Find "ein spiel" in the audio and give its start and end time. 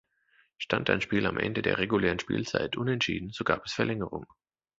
0.89-1.27